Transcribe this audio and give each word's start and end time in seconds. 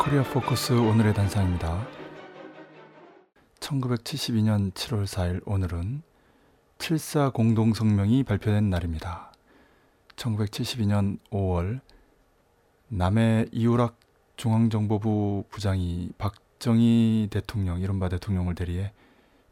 코리아 0.00 0.22
포커스 0.22 0.72
오늘의 0.72 1.12
단상입니다. 1.12 1.86
1972년 3.60 4.72
7월 4.72 5.04
4일 5.04 5.42
오늘은 5.44 6.00
7사 6.78 7.34
공동성명이 7.34 8.24
발표된 8.24 8.70
날입니다. 8.70 9.30
1972년 10.16 11.18
5월 11.30 11.80
남해 12.88 13.48
이우락 13.52 14.00
중앙정보부 14.36 15.44
부장이 15.50 16.12
박정희 16.16 17.28
대통령, 17.30 17.78
이른바 17.78 18.08
대통령을 18.08 18.54
대리해 18.54 18.94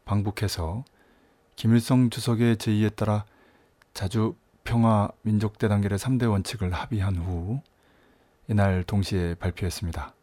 방북해서 0.05 0.83
김일성 1.57 2.09
주석의 2.09 2.57
제의에 2.57 2.89
따라 2.89 3.23
자주 3.93 4.33
평화 4.63 5.09
민족 5.21 5.59
대단결의 5.59 5.99
3대 5.99 6.27
원칙을 6.27 6.73
합의한 6.73 7.17
후 7.17 7.61
이날 8.47 8.83
동시에 8.83 9.35
발표했습니다. 9.35 10.15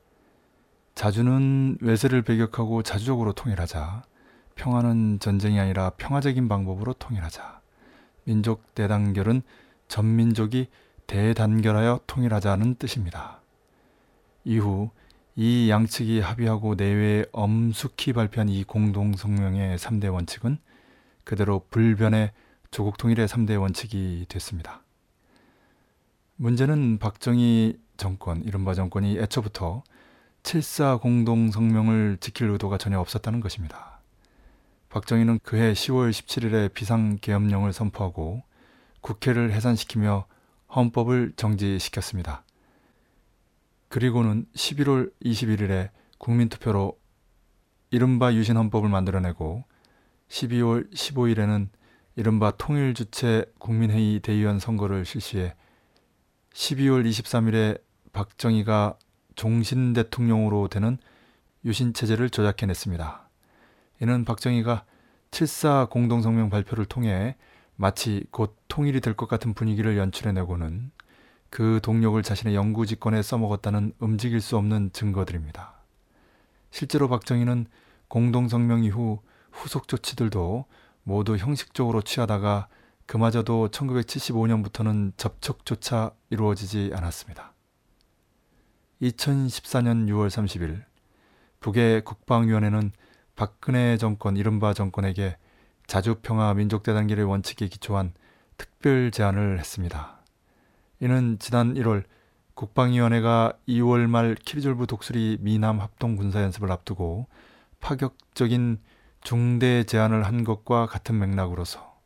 자주는 0.97 1.77
외세를 1.83 2.23
배격하고 2.23 2.83
자주적으로 2.83 3.35
통일하자. 3.35 4.03
평화는 4.55 5.19
전쟁이 5.21 5.61
아니라 5.61 5.91
평화적인 5.91 6.49
방법으로 6.49 6.95
통일하자. 6.95 7.61
민족 8.25 8.75
대단결은 8.75 9.43
전민족이 9.89 10.69
대단결하여 11.07 12.01
통일하자는 12.07 12.77
뜻입니다. 12.77 13.43
이후 14.45 14.89
이 15.35 15.69
양측이 15.69 16.21
합의하고 16.21 16.77
내외에 16.77 17.27
엄숙히 17.31 18.15
발표한 18.15 18.49
이 18.49 18.65
공동성명의 18.65 19.77
3대 19.77 20.11
원칙은 20.11 20.57
그대로 21.25 21.67
불변의 21.69 22.33
조국 22.71 22.97
통일의 22.97 23.29
3대 23.29 23.61
원칙이 23.61 24.25
됐습니다. 24.31 24.81
문제는 26.37 26.99
박정희 26.99 27.79
정권, 27.99 28.43
이른바 28.45 28.73
정권이 28.73 29.19
애초부터 29.19 29.83
7사 30.47 31.01
공동 31.01 31.51
성명을 31.51 32.19
지킬 32.21 32.49
의도가 32.51 32.79
전혀 32.79 33.01
없었다는 33.01 33.41
것입니다. 33.41 33.99
박정희는 34.91 35.41
그해 35.43 35.73
10월 35.73 36.11
17일에 36.11 36.73
비상계엄령을 36.73 37.73
선포하고 37.73 38.45
국회를 39.01 39.53
해산시키며 39.53 40.27
헌법을 40.75 41.33
정지시켰습니다. 41.35 42.45
그리고는 43.89 44.47
11월 44.55 45.11
21일에 45.25 45.91
국민투표로 46.19 46.97
이른바 47.91 48.33
유신헌법을 48.33 48.89
만들어내고 48.89 49.65
12월 50.29 50.93
15일에는 50.95 51.69
이른바 52.15 52.53
통일주체 52.53 53.47
국민회의 53.59 54.21
대의원 54.21 54.61
선거를 54.61 55.07
실시해 55.07 55.57
12월 56.53 57.05
23일에 57.05 57.81
박정희가 58.13 58.97
종신 59.37 59.93
대통령으로 59.93 60.69
되는 60.69 60.99
유신 61.65 61.93
체제를 61.95 62.31
조작해냈습니다. 62.31 63.29
이는 64.03 64.25
박정희가 64.25 64.85
7사 65.31 65.91
공동성명 65.91 66.51
발표를 66.51 66.85
통해 66.87 67.37
마치 67.77 68.25
곧 68.31 68.57
통일이 68.69 69.01
될 69.01 69.15
것 69.15 69.29
같은 69.29 69.55
분위기를 69.55 69.97
연출해내고는 69.99 70.91
그 71.51 71.81
동력을 71.83 72.21
자신의 72.23 72.55
영구 72.55 72.87
집권에 72.87 73.23
써먹었다는 73.23 73.93
움직일 73.99 74.41
수 74.41 74.57
없는 74.57 74.91
증거들입니다. 74.93 75.75
실제로 76.71 77.09
박정희는 77.09 77.67
공동성명 78.09 78.85
이후 78.85 79.21
후속 79.53 79.89
조치들도 79.89 80.65
모두 81.03 81.37
형식적으로 81.37 82.03
취하다가 82.03 82.69
그마저도 83.07 83.69
1975년부터는 83.69 85.13
접촉조차 85.17 86.13
이루어지지 86.31 86.91
않았습니다. 86.95 87.53
2014년 89.03 90.09
6월 90.09 90.29
30일 90.29 90.83
북의 91.61 92.03
국방위원회는 92.05 92.93
박근혜 93.35 93.99
정권 93.99 94.37
이른바 94.37 94.73
정권에게 94.73 95.37
자주평화 95.87 96.55
민족대단결의 96.55 97.25
원칙에 97.25 97.69
기초한 97.69 98.15
특별 98.57 99.11
제안을 99.11 99.59
했습니다. 99.59 100.23
이는 101.01 101.39
지난 101.39 101.75
1월 101.75 102.05
국방위원회가 102.55 103.53
2월 103.69 104.07
말 104.09 104.35
키리졸브 104.35 104.87
독수리 104.87 105.39
미남 105.41 105.81
합동 105.81 106.17
군사 106.17 106.43
연습을 106.43 106.73
앞두고 106.73 107.27
파격적인 107.81 108.81
중대 109.21 109.85
제안을 109.85 110.25
한 110.25 110.43
것과 110.43 110.87
같은 110.87 111.19
맥락으로서 111.19 112.01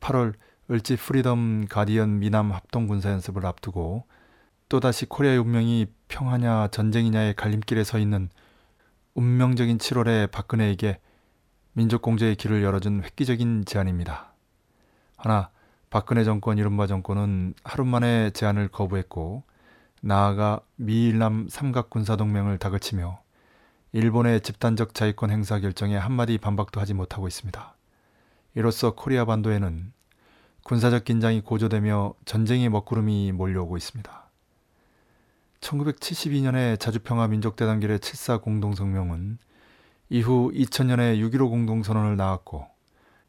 8월 0.00 0.34
을지 0.70 0.96
프리덤 0.96 1.66
가디언 1.68 2.18
미남 2.18 2.52
합동 2.52 2.86
군사 2.86 3.10
연습을 3.10 3.46
앞두고 3.46 4.04
또다시 4.68 5.06
코리아의 5.06 5.38
운명이 5.38 5.86
평화냐 6.12 6.68
전쟁이냐의 6.68 7.34
갈림길에 7.34 7.84
서 7.84 7.98
있는 7.98 8.28
운명적인 9.14 9.78
7월에 9.78 10.30
박근혜에게 10.30 11.00
민족공조의 11.72 12.36
길을 12.36 12.62
열어준 12.62 13.02
획기적인 13.02 13.64
제안입니다. 13.64 14.34
하나 15.16 15.48
박근혜 15.88 16.22
정권 16.22 16.58
이른바 16.58 16.86
정권은 16.86 17.54
하루 17.64 17.86
만에 17.86 18.28
제안을 18.30 18.68
거부했고 18.68 19.42
나아가 20.02 20.60
미일남 20.76 21.48
삼각군사동맹을 21.48 22.58
다그치며 22.58 23.18
일본의 23.92 24.42
집단적 24.42 24.92
자위권 24.92 25.30
행사 25.30 25.60
결정에 25.60 25.96
한마디 25.96 26.36
반박도 26.36 26.78
하지 26.78 26.92
못하고 26.92 27.26
있습니다. 27.26 27.74
이로써 28.54 28.94
코리아 28.94 29.24
반도에는 29.24 29.94
군사적 30.62 31.04
긴장이 31.04 31.40
고조되며 31.40 32.12
전쟁의 32.26 32.68
먹구름이 32.68 33.32
몰려오고 33.32 33.78
있습니다. 33.78 34.21
1972년에 35.62 36.78
자주평화 36.78 37.28
민족대단결의 37.28 38.00
7사 38.00 38.42
공동성명은 38.42 39.38
이후 40.10 40.50
2000년에 40.52 41.18
6.15 41.30 41.48
공동선언을 41.48 42.16
낳았고 42.16 42.66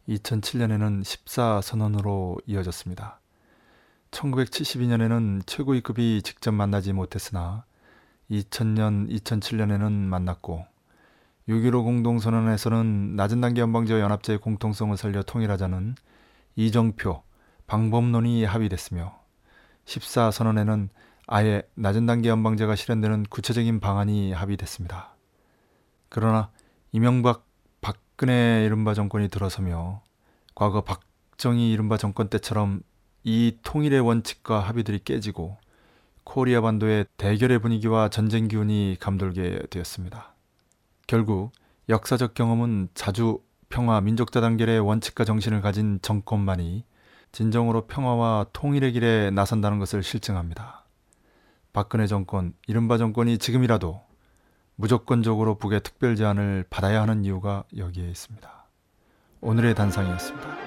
2007년에는 0.10 1.04
14 1.04 1.62
선언으로 1.62 2.38
이어졌습니다. 2.46 3.22
1972년에는 4.12 5.44
최고위급이 5.46 6.22
직접 6.24 6.52
만나지 6.52 6.92
못했으나 6.92 7.66
2000년, 8.30 9.10
2007년에는 9.10 9.92
만났고 9.92 10.66
6.15 11.48 11.84
공동선언에서는 11.84 13.16
낮은 13.16 13.42
단계 13.42 13.62
연방제와 13.62 14.00
연합제의 14.00 14.40
공통성을 14.40 14.96
살려 14.98 15.24
통일하자는 15.24 15.96
이정표, 16.56 17.22
방법론이 17.68 18.44
합의됐으며 18.44 19.18
14 19.86 20.32
선언에는 20.32 20.90
아예 21.28 21.64
낮은 21.76 22.06
단계 22.06 22.30
연방제가 22.30 22.76
실현되는 22.76 23.24
구체적인 23.30 23.80
방안이 23.80 24.34
합의됐습니다. 24.34 25.16
그러나 26.10 26.52
이명박 26.92 27.46
박근혜 27.82 28.64
이른바 28.66 28.94
정권이 28.94 29.30
들어서며 29.30 30.02
과거 30.56 30.82
박정희 30.82 31.72
이른바 31.72 31.98
정권 31.98 32.30
때처럼 32.30 32.82
이 33.24 33.58
통일의 33.64 34.02
원칙과 34.02 34.60
합의들이 34.60 35.00
깨지고 35.04 35.58
코리아 36.24 36.62
반도의 36.62 37.06
대결의 37.18 37.60
분위기와 37.60 38.10
전쟁 38.10 38.48
기운이 38.48 38.98
감돌게 39.00 39.68
되었습니다. 39.70 40.34
결국 41.08 41.52
역사적 41.90 42.34
경험은 42.34 42.90
자주 42.94 43.42
평화 43.70 44.00
민족 44.02 44.32
다단결의 44.32 44.80
원칙과 44.80 45.26
정신을 45.26 45.62
가진 45.62 46.00
정권만이 46.02 46.86
진정으로 47.32 47.88
평화와 47.88 48.48
통일의 48.54 48.92
길에 48.94 49.32
나선다는 49.32 49.80
것을 49.80 50.04
실증합니다. 50.04 50.83
박근혜 51.74 52.06
정권, 52.06 52.54
이른바 52.68 53.00
정권이 53.00 53.40
지금이라도 53.40 54.00
무조건적으로 54.76 55.58
북의 55.58 55.82
특별 55.82 56.16
제안을 56.16 56.66
받아야 56.70 57.02
하는 57.02 57.26
이유가 57.26 57.64
여기에 57.76 58.10
있습니다. 58.10 58.66
오늘의 59.42 59.74
단상이었습니다. 59.74 60.63